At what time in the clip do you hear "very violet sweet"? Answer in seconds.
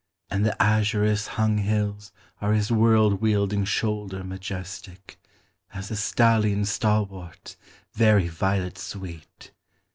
7.93-9.51